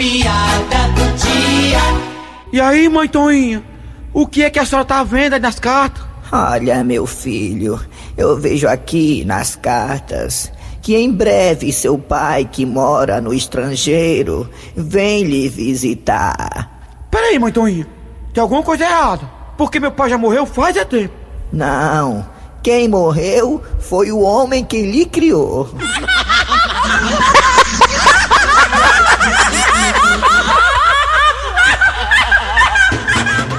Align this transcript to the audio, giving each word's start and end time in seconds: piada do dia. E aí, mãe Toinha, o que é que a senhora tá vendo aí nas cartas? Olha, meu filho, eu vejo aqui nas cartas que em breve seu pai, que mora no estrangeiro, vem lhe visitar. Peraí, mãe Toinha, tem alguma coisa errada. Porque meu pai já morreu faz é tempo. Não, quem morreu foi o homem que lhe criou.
piada 0.00 0.88
do 0.94 1.16
dia. 1.18 1.78
E 2.50 2.58
aí, 2.58 2.88
mãe 2.88 3.06
Toinha, 3.06 3.62
o 4.14 4.26
que 4.26 4.42
é 4.42 4.48
que 4.48 4.58
a 4.58 4.64
senhora 4.64 4.86
tá 4.86 5.04
vendo 5.04 5.34
aí 5.34 5.40
nas 5.40 5.60
cartas? 5.60 6.02
Olha, 6.32 6.82
meu 6.82 7.04
filho, 7.04 7.78
eu 8.16 8.38
vejo 8.38 8.66
aqui 8.66 9.22
nas 9.26 9.56
cartas 9.56 10.50
que 10.80 10.96
em 10.96 11.12
breve 11.12 11.70
seu 11.70 11.98
pai, 11.98 12.48
que 12.50 12.64
mora 12.64 13.20
no 13.20 13.34
estrangeiro, 13.34 14.48
vem 14.74 15.24
lhe 15.24 15.50
visitar. 15.50 17.06
Peraí, 17.10 17.38
mãe 17.38 17.52
Toinha, 17.52 17.86
tem 18.32 18.40
alguma 18.40 18.62
coisa 18.62 18.84
errada. 18.84 19.30
Porque 19.58 19.78
meu 19.78 19.92
pai 19.92 20.08
já 20.08 20.16
morreu 20.16 20.46
faz 20.46 20.78
é 20.78 20.84
tempo. 20.86 21.12
Não, 21.52 22.26
quem 22.62 22.88
morreu 22.88 23.62
foi 23.78 24.10
o 24.10 24.20
homem 24.20 24.64
que 24.64 24.80
lhe 24.80 25.04
criou. 25.04 25.68